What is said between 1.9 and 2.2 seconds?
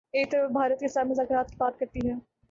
ہے۔